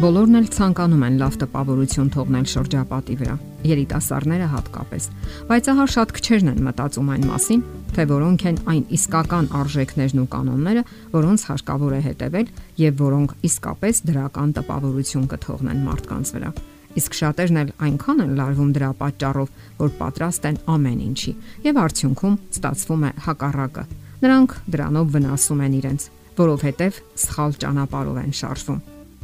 Բոլորն 0.00 0.38
էլ 0.38 0.46
ցանկանում 0.48 1.02
են 1.04 1.16
լավ 1.20 1.34
տպավորություն 1.42 2.06
թողնել 2.14 2.44
շրջապատի 2.48 3.14
վրա, 3.20 3.32
երիտասարդները 3.68 4.46
հատկապես, 4.48 5.06
բայց 5.50 5.66
ահա 5.72 5.84
շատ 5.92 6.12
քչերն 6.16 6.50
են 6.52 6.60
մտածում 6.64 7.10
այն 7.12 7.26
մասին, 7.28 7.64
թե 7.92 8.06
որոնք 8.08 8.44
են 8.48 8.60
այն 8.72 8.84
իսկական 8.96 9.50
արժեքներն 9.60 10.22
ու 10.22 10.24
կանոնները, 10.32 10.84
որոնց 11.12 11.44
հարկավոր 11.50 11.92
է 11.92 12.00
հետևել 12.06 12.48
եւ 12.80 13.02
որոնք 13.04 13.34
իսկապես 13.50 14.00
դրական 14.08 14.54
տպավորություն 14.56 15.26
կթողնեն 15.34 15.82
մարդկանց 15.90 16.32
վրա։ 16.38 16.52
Իսկ 16.96 17.18
շատերն 17.20 17.60
էլ 17.60 17.74
այնքան 17.90 18.22
են 18.24 18.32
լարվում 18.40 18.70
դրա 18.80 18.90
պատճառով, 19.04 19.52
որ 19.84 19.92
պատրաստ 20.00 20.48
են 20.48 20.60
ամեն 20.80 21.02
ինչի, 21.10 21.34
եւ 21.68 21.82
արդյունքում 21.84 22.40
ստացվում 22.56 23.04
է 23.04 23.12
հակառակը։ 23.28 23.84
Նրանք 24.24 24.56
դրանով 24.70 25.12
վնասում 25.18 25.62
են 25.68 25.76
իրենց, 25.80 26.08
որովհետև 26.40 27.04
սխալ 27.20 27.60
ճանապարհով 27.60 28.24
են 28.24 28.34
շարժվում։ 28.40 28.80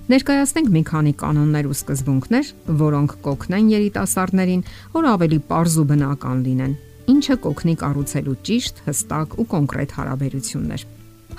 Ներկայացնենք 0.06 0.68
մի 0.70 0.80
քանի 0.86 1.12
կանոններ 1.18 1.66
ու 1.66 1.74
սկզբունքներ, 1.74 2.50
որոնք 2.78 3.14
կօգնեն 3.24 3.70
երիտասարդներին, 3.72 4.60
որ 4.92 5.06
ավելի 5.10 5.38
པարզ 5.46 5.78
ու 5.82 5.86
բնական 5.90 6.44
լինեն, 6.46 6.76
ինչը 7.10 7.36
կօգնի 7.42 7.74
կառուցելու 7.80 8.36
ճիշտ, 8.46 8.78
հստակ 8.86 9.34
ու 9.42 9.46
կոնկրետ 9.50 9.94
հարաբերություններ։ 9.98 10.84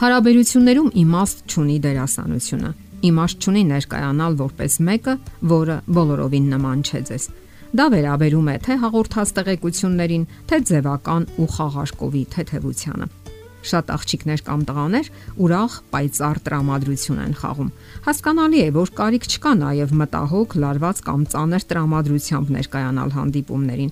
Հարաբերություններում 0.04 0.90
իմաստ 1.04 1.38
չունի 1.48 1.78
դերասանությունը։ 1.88 2.72
Իմաստ 3.08 3.48
չունի 3.48 3.64
ներկայանալ 3.72 4.38
որպես 4.44 4.78
մեկը, 4.90 5.16
որը 5.54 5.78
բոլորովին 5.96 6.52
նման 6.58 6.84
չէ 6.84 7.02
ձեզ։ 7.08 7.30
Դա 7.78 7.86
վերաբերում 7.96 8.52
է 8.52 8.58
թե 8.68 8.78
հաղորդած 8.84 9.34
տեղեկություններին, 9.38 10.28
թե 10.52 10.62
ձևական 10.72 11.32
ու 11.40 11.50
խաղարկովի 11.56 12.24
թեթևությանը 12.36 13.27
շատ 13.72 13.92
աղջիկներ 13.98 14.44
կամ 14.48 14.62
տղաներ 14.68 15.10
ուրախ 15.46 15.74
պայծառ 15.94 16.42
տրամադրություն 16.48 17.24
են 17.28 17.34
խաղում։ 17.42 17.72
Հասկանալի 18.08 18.60
է, 18.64 18.70
որ 18.78 18.92
կարիք 18.98 19.28
չկա 19.28 19.54
նաև 19.62 19.96
մտահոգ, 20.02 20.56
լարված 20.64 21.02
կամ 21.08 21.26
ծանր 21.34 21.68
տրամադրությամբ 21.72 22.54
ներկայանալ 22.58 23.12
հանդիպումներին։ 23.18 23.92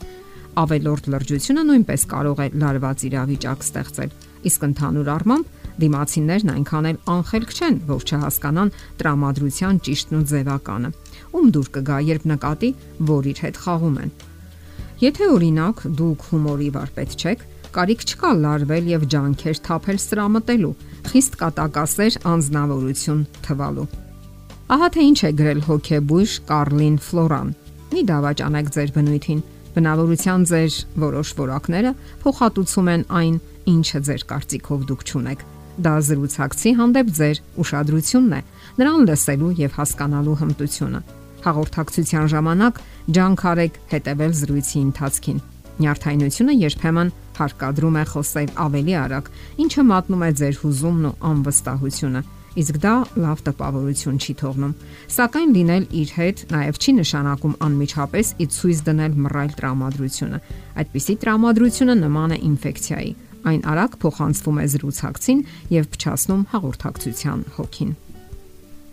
Ավելորդ 0.55 1.07
լրջությունը 1.11 1.63
նույնպես 1.67 2.03
կարող 2.15 2.37
է 2.39 2.47
լարված 2.61 3.01
իրավիճակ 3.09 3.65
ստեղծել։ 3.65 4.13
Իսկ 4.45 4.61
ընդհանուր 4.69 5.09
առմամբ 5.15 5.65
դիմացիներն 5.81 6.51
այնքան 6.53 6.87
էլ 6.91 6.99
անխելք 7.15 7.51
չեն, 7.55 7.79
որ 7.89 8.05
չհասկանան 8.05 8.71
տրամադրության 9.01 9.81
ճիշտն 9.87 10.19
ու 10.19 10.27
ձևականը։ 10.31 10.91
Ում 11.35 11.49
դուր 11.55 11.69
կգա, 11.75 11.97
երբ 12.15 12.29
նկատի, 12.31 12.69
որ 13.11 13.29
իր 13.33 13.43
հետ 13.45 13.59
խաղում 13.65 13.99
են։ 14.05 14.15
Եթե 14.95 15.25
օրինակ 15.27 15.81
դուք 15.99 16.21
հումորի 16.29 16.67
վարպետ 16.71 17.15
չեք, 17.19 17.41
կարիք 17.75 18.03
չկա 18.05 18.29
լարվել 18.45 18.85
եւ 18.93 19.01
ջանքեր 19.11 19.57
թափել 19.65 19.97
սրամտելու, 19.99 20.69
խիստ 21.09 21.35
կատակասեր 21.41 22.15
անznավորություն 22.31 23.25
թվալու։ 23.47 23.87
Ահա 24.75 24.87
թե 24.95 25.01
ինչ 25.09 25.19
է 25.19 25.31
գրել 25.41 25.59
հոկեբույժ 25.65 26.35
Կարլին 26.47 26.95
Ֆլորան։ 27.07 27.51
Մի 27.91 28.05
դավաճանեք 28.11 28.71
ձեր 28.75 28.95
բնույթին։ 28.95 29.43
Բնավորության 29.75 30.47
ձեր 30.55 30.79
որոշ 31.03 31.33
որակները 31.43 31.91
փոխհատուցում 32.23 32.89
են 32.95 33.05
այն, 33.19 33.35
ինչը 33.75 33.99
ձեր 34.07 34.25
կարծիքով 34.31 34.87
դուք 34.95 35.05
ճունեք։ 35.11 35.45
Դա 35.75 35.93
զրուցակցի 36.07 36.71
հանդեպ 36.79 37.13
ձեր 37.19 37.43
ուշադրությունն 37.59 38.35
է, 38.39 38.41
նրան 38.79 39.05
լսելու 39.11 39.53
եւ 39.59 39.75
հասկանալու 39.75 40.39
հմտությունը։ 40.39 41.01
Հաղորդակցության 41.45 42.31
ժամանակ 42.35 42.79
ջանք 43.15 43.43
արեք 43.55 43.83
հետևել 43.95 44.39
զրույցի 44.45 44.79
ընթացքին 44.85 45.43
Նյարդայնությունը 45.75 46.53
երբեմն 46.55 47.09
հարկադրում 47.35 47.95
է 47.99 48.03
խոսել 48.11 48.51
ավելի 48.63 48.93
արագ, 48.95 49.25
ինչը 49.65 49.83
մատնում 49.91 50.23
է 50.23 50.29
ձեր 50.39 50.59
հուզումն 50.61 51.07
ու 51.09 51.17
անվստահությունը 51.29 52.21
իսկ 52.55 52.77
դա 52.85 52.93
լավ 53.19 53.41
տպավորություն 53.49 54.19
չի 54.23 54.33
թողնում։ 54.39 54.75
Սակայն 55.15 55.51
լինել 55.57 55.87
իր 56.01 56.13
հետ 56.15 56.43
նաև 56.55 56.79
չի 56.79 56.93
նշանակում 57.01 57.57
անմիջապես 57.67 58.31
ի 58.39 58.47
ցույց 58.55 58.83
դնել 58.87 59.19
մռայլ 59.25 59.51
տրամադրությունը։ 59.59 60.39
Այդպիսի 60.85 61.17
տրամադրությունը 61.25 61.97
նման 62.05 62.35
է 62.35 62.39
ինֆեկցիայի։ 62.55 63.11
Այն 63.51 63.61
արագ 63.75 63.99
փոխանցվում 64.05 64.63
է 64.63 64.65
զրուցակցին 64.75 65.45
եւ 65.75 65.91
փչացնում 65.95 66.49
հաղորդակցության 66.55 67.47
հոգին։ 67.59 67.95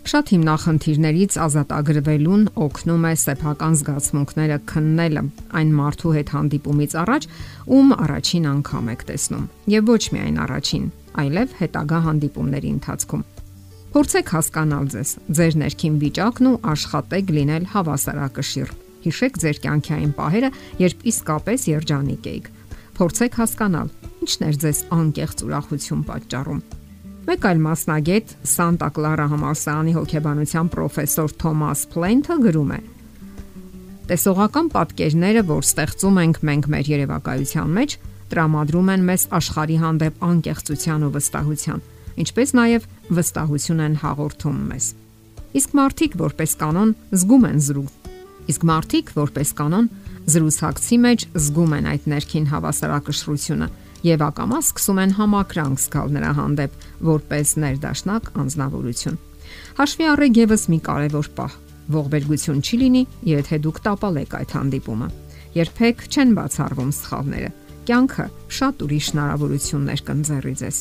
Շատ 0.03 0.31
հիմնախնդիրներից 0.33 1.35
ազատագրվելուն 1.39 2.41
օգնում 2.59 3.05
է 3.07 3.11
սեփական 3.21 3.77
զգացմունքները 3.79 4.57
քննելը 4.67 5.23
այն 5.59 5.71
մարդու 5.77 6.11
հետ 6.17 6.33
հանդիպումից 6.35 6.95
առաջ, 7.03 7.27
ում 7.77 7.93
առաջին 8.03 8.49
անգամ 8.51 8.89
եք 8.93 9.05
տեսնում, 9.09 9.45
եւ 9.73 9.87
ոչ 9.93 10.03
միայն 10.15 10.41
առաջին, 10.43 10.85
այլև 11.23 11.55
հետագա 11.61 12.01
հանդիպումների 12.09 12.73
ընթացքում։ 12.73 13.25
Փորձեք 13.95 14.35
հասկանալ 14.35 14.85
ձեզ, 14.91 15.09
ձեր 15.39 15.57
ներքին 15.63 15.97
վիճակն 16.03 16.51
ու 16.51 16.59
աշխատեք 16.73 17.33
լինել 17.39 17.65
հավասարակշիռ։ 17.71 18.77
Հիշեք 19.07 19.41
ձեր 19.43 19.57
կյանքի 19.63 19.93
այն 20.03 20.13
պահերը, 20.19 20.53
երբ 20.83 21.09
իսկապես 21.13 21.67
երջանիկ 21.71 22.31
եք։ 22.33 22.53
Փորձեք 22.99 23.39
հասկանալ, 23.39 23.97
ինչն 24.27 24.47
է 24.51 24.55
ձեզ 24.67 24.79
անկեղծ 24.99 25.47
ուրախություն 25.47 26.07
պատճառում 26.11 26.63
Մեկ 27.23 27.45
այլ 27.47 27.59
մասնագետ 27.63 28.31
Սանտա 28.51 28.87
Կլարա 28.97 29.25
համալսարանի 29.31 29.93
հոգեբանության 29.95 30.69
պրոֆեսոր 30.73 31.35
Թոմաս 31.39 31.83
Փլենթը 31.93 32.35
գրում 32.43 32.73
է. 32.75 32.79
Տեսողական 34.09 34.67
պատկերները, 34.73 35.43
որ 35.47 35.61
ստեղծում 35.63 36.19
ենք 36.23 36.39
մենք 36.49 36.67
մեր 36.73 36.89
երևակայության 36.91 37.71
մեջ, 37.77 37.95
տրամադրում 38.33 38.91
են 38.93 39.05
մեզ 39.07 39.23
աշխարհի 39.39 39.77
հանդեպ 39.83 40.25
անկեղծության 40.27 41.05
ու 41.07 41.11
վստահության, 41.15 41.79
ինչպես 42.23 42.53
նաև 42.59 42.89
վստահություն 43.15 43.83
են 43.87 43.95
հաղորդում 44.03 44.59
մեզ։ 44.73 44.89
Իսկ 45.63 45.77
մարդիկ 45.79 46.17
որպես 46.27 46.57
կանոն 46.59 46.91
զգում 47.23 47.47
են 47.53 47.63
զրու։ 47.63 47.87
Իսկ 48.51 48.67
մարդիկ 48.67 49.15
որպես 49.15 49.55
կանոն 49.63 49.87
զրուցակցի 50.33 50.97
մեջ 51.07 51.25
զգում 51.39 51.75
են 51.79 51.89
այդ 51.93 52.11
ներքին 52.13 52.51
հավասարակշռությունը 52.51 53.67
եւ 54.03 54.23
ակամա 54.27 54.59
սկսում 54.63 54.99
են 55.03 55.13
համակրանք 55.17 55.81
զգալ 55.83 56.09
նրա 56.17 56.31
հանդեպ 56.37 56.73
որպես 57.07 57.51
ներդաշնակ 57.63 58.29
անznավորություն։ 58.43 59.19
Հաշվի 59.79 60.07
առեք 60.13 60.39
եւս 60.43 60.63
մի 60.73 60.79
կարևոր 60.87 61.29
պահ. 61.37 61.53
ողբերգություն 61.93 62.59
չի 62.63 62.77
լինի, 62.79 63.03
եթե 63.27 63.57
դուք 63.63 63.79
տապալեք 63.83 64.35
այդ 64.39 64.51
հանդիպումը։ 64.55 65.07
Երբեք 65.53 66.03
չեն 66.13 66.29
բացառվում 66.37 66.91
սխալները։ 66.99 67.49
Կյանքը 67.83 68.25
շատ 68.57 68.83
ուրիշ 68.87 69.07
հնարավորություններ 69.13 70.03
կընձեռի 70.07 70.55
ձեզ։ 70.63 70.77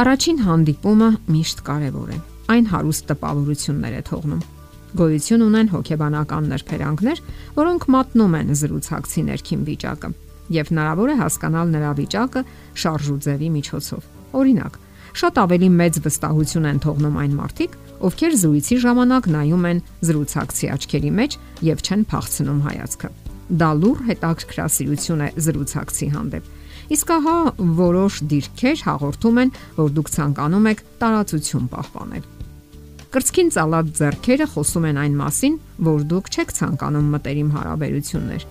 Առաջին 0.00 0.38
հանդիպումը 0.46 1.10
միշտ 1.34 1.62
կարևոր 1.66 2.10
է։ 2.14 2.18
Այն 2.50 2.66
հարուստ 2.70 3.04
տպավորություններ 3.10 3.94
է 3.98 4.02
թողնում 4.10 4.48
գոյություն 4.90 5.42
ունեն 5.46 5.68
հոգեբանական 5.70 6.48
նրբերանգներ, 6.50 7.20
որոնք 7.60 7.84
մատնում 7.94 8.34
են 8.40 8.48
զրուցակցի 8.58 9.22
ներքին 9.30 9.62
վիճակը 9.70 10.10
եւ 10.50 10.70
հնարավոր 10.70 11.10
է 11.10 11.16
հասկանալ 11.20 11.74
նրա 11.74 11.90
վիճակը 12.00 12.42
շարժուձևի 12.82 13.48
միջոցով։ 13.56 14.08
Օրինակ, 14.40 14.78
շատ 15.20 15.38
ավելի 15.42 15.68
մեծ 15.80 15.98
վստահություն 16.04 16.68
են 16.70 16.80
թողնում 16.84 17.18
այն 17.20 17.32
մարդիկ, 17.40 17.72
ովքեր 18.10 18.36
զրույցի 18.40 18.76
ժամանակ 18.84 19.28
նայում 19.34 19.64
են 19.70 19.82
զրուցակցի 20.10 20.70
աչքերի 20.74 21.10
մեջ 21.20 21.36
եւ 21.66 21.82
չեն 21.86 22.04
փախցնում 22.10 22.60
հայացքը։ 22.66 23.10
Դա 23.60 23.70
լուր 23.80 24.02
հետաքրքրասիրություն 24.10 25.24
է 25.26 25.28
զրուցակցի 25.46 26.08
հանդեպ։ 26.14 26.50
Իսկ 26.90 27.10
ահա 27.14 27.34
որոշ 27.80 28.14
դիրքեր 28.30 28.84
հաղորդում 28.86 29.40
են, 29.40 29.50
որ 29.80 29.90
դուք 29.98 30.08
ցանկանում 30.14 30.68
եք 30.70 30.80
տարածություն 31.02 31.66
պահպանել։ 31.74 32.24
Կրծքին 33.10 33.48
ցալած 33.50 33.92
зерքերը 33.98 34.46
խոսում 34.54 34.84
են 34.90 34.98
այն 35.02 35.14
մասին, 35.18 35.54
որ 35.90 36.02
դուք 36.10 36.30
չեք 36.30 36.52
ցանկանում 36.60 37.08
մտերիմ 37.14 37.48
հարաբերություններ 37.58 38.44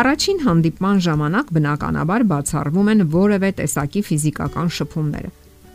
Առաջին 0.00 0.38
հանդիպման 0.46 1.00
ժամանակ 1.06 1.52
բնականաբար 1.56 2.24
բացառվում 2.32 2.90
են 2.94 3.06
որևէ 3.14 3.50
տեսակի 3.60 4.02
ֆիզիկական 4.10 4.68
շփումները։ 4.80 5.30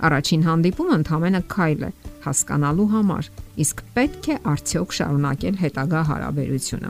Առաջին 0.05 0.45
հանդիպումը 0.45 0.95
ընդհանրապես 0.99 1.49
քայլ 1.55 1.83
է 1.85 1.89
հասկանալու 2.25 2.87
համար, 2.95 3.27
իսկ 3.65 3.83
պետք 3.95 4.29
է 4.33 4.35
արդյոք 4.55 4.95
շարունակել 4.99 5.59
հետագա 5.65 6.01
հարաբերությունը։ 6.09 6.89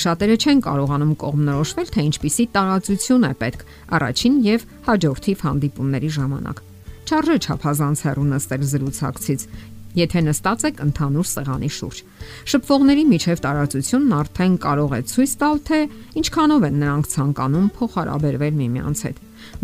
Շատերը 0.00 0.36
չեն 0.40 0.60
կարողանում 0.64 1.12
կողմնորոշվել, 1.20 1.88
թե 1.94 2.02
ինչպիսի 2.08 2.44
տարածություն 2.56 3.26
է 3.28 3.32
պետք 3.40 3.64
առաջին 4.00 4.36
եւ 4.46 4.66
հաջորդիվ 4.86 5.42
հանդիպումների 5.44 6.10
ժամանակ։ 6.16 6.62
Չարժե 7.10 7.36
չափազանց 7.44 8.02
հեռու 8.06 8.26
նստել 8.30 8.64
զրուցակցից 8.70 9.44
եթե 9.98 10.20
նստած 10.26 10.64
եք 10.68 10.80
ընդհանուր 10.84 11.26
սեղանի 11.30 11.70
շուրջ։ 11.76 12.00
Շփվողների 12.50 13.04
միջև 13.10 13.42
տարածությունն 13.46 14.14
արդեն 14.20 14.54
կարող 14.64 14.94
է 14.94 15.00
ցույց 15.10 15.32
տալ, 15.40 15.56
թե 15.66 15.80
ինչքանով 16.20 16.66
են 16.68 16.78
նրանք 16.80 17.10
ցանկանում 17.10 17.66
փոխհարաբերվել 17.80 18.54
միմյանց 18.60 19.02
հետ։ 19.08 19.20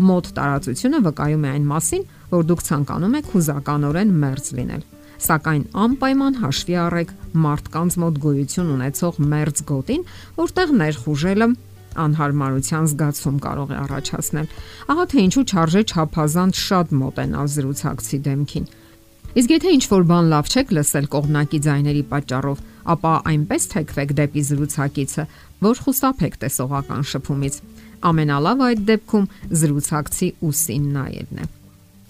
Մոտ 0.07 0.29
տարածությունը 0.37 0.99
վկայում 1.07 1.47
է 1.47 1.51
այն 1.57 1.65
մասին, 1.71 2.03
որ 2.33 2.47
դուք 2.51 2.61
ցանկանում 2.67 3.17
եք 3.17 3.31
հուզականորեն 3.37 4.11
մերձ 4.27 4.47
լինել։ 4.57 4.83
Սակայն 5.17 5.63
անպայման 5.87 6.35
հաշվի 6.43 6.75
առեք 6.77 7.13
մարդկանց 7.47 7.95
մոտ 8.03 8.19
գոյություն 8.27 8.73
ունեցող 8.75 9.15
մերձ 9.31 9.61
գոտին, 9.71 10.03
որտեղ 10.37 10.73
ներխուժելը 10.81 11.47
անհարմարության 11.97 12.89
զգացում 12.91 13.37
կարող 13.47 13.71
է 13.73 13.77
առաջացնել։ 13.81 14.51
Ահա 14.93 15.05
թե 15.13 15.23
ինչու 15.27 15.45
չարժե 15.47 15.81
չափազանց 15.87 16.61
շատ 16.67 16.93
մոտենալ 17.01 17.47
զրուցակցի 17.57 18.19
դեմքին 18.27 18.67
Իսկ 19.37 19.51
եթե 19.53 19.71
ինչ 19.75 19.83
որ 19.91 20.05
բան 20.09 20.29
լավ 20.31 20.47
չեք 20.49 20.71
լսել 20.73 21.07
կողմնակի 21.13 21.57
ձայների 21.61 21.99
պատճառով, 22.09 22.61
ապա 22.93 23.11
այնպես 23.31 23.67
թեքվեք 23.73 24.13
դեպի 24.17 24.41
զրուցակիցը, 24.47 25.25
որ 25.67 25.81
խուսափեք 25.83 26.37
տեսողական 26.41 27.05
շփումից։ 27.11 27.59
Ամենալավը 28.09 28.65
այդ 28.71 28.81
դեպքում 28.87 29.29
զրուցակցի 29.61 30.29
ուսին 30.47 30.89
նայելն 30.97 31.43
է։ 31.43 31.47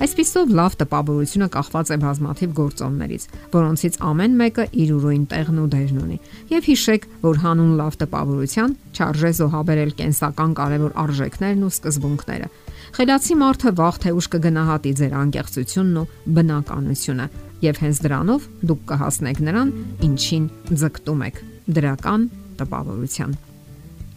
Այսպիսով 0.08 0.52
լավ 0.54 0.74
տպավորությունը 0.78 1.50
կախված 1.58 1.92
է 1.92 1.98
բազմաթիվ 2.06 2.50
գործոններից, 2.62 3.24
որոնցից 3.58 3.96
ամեն 4.08 4.36
մեկը 4.40 4.66
իր 4.78 4.92
ուրույն 4.94 5.24
տեղն 5.32 5.62
ու 5.64 5.70
դերն 5.74 6.02
ունի։ 6.04 6.18
Եվ 6.54 6.68
հիշեք, 6.70 7.08
որ 7.28 7.40
հանուն 7.44 7.72
լավ 7.82 7.98
տպավորության 8.06 8.76
չարժե 8.94 9.32
զոհաբերել 9.42 9.96
կենսական 9.98 10.54
կարևոր 10.62 10.98
արժեքներն 11.04 11.66
ու 11.66 11.74
սկզբունքները։ 11.76 12.52
Խելացի 12.96 13.36
մարդը 13.42 13.72
վաղ 13.78 13.98
թե 14.04 14.12
ուշ 14.18 14.28
կգնահատի 14.34 14.92
ձեր 14.98 15.14
անկեղծությունն 15.22 15.98
ու 16.02 16.08
բնականությունը, 16.38 17.26
եւ 17.68 17.82
հենց 17.84 18.02
դրանով 18.06 18.48
դուք 18.70 18.82
կհասնեք 18.92 19.40
նրան, 19.48 19.70
ինչին 20.08 20.46
ձգտում 20.82 21.24
եք՝ 21.28 21.42
դրական 21.78 22.28
տպավորության։ 22.62 23.38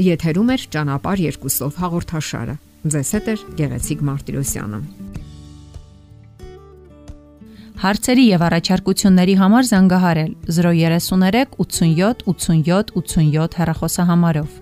Եթերում 0.00 0.50
է 0.54 0.56
ճանապար 0.76 1.22
երկուսով 1.26 1.80
հաղորդաշարը։ 1.80 2.56
Ձեզ 2.90 3.10
հետ 3.16 3.26
է 3.30 3.34
Գեղեցիկ 3.60 4.04
Մարտիրոսյանը։ 4.08 4.80
Հարցերի 7.80 8.24
եւ 8.28 8.42
առաջարկությունների 8.44 9.34
համար 9.40 9.68
զանգահարել 9.70 10.32
033 10.56 11.54
87 11.64 12.24
87 12.28 12.90
87 12.96 13.60
հեռախոսահամարով։ 13.60 14.58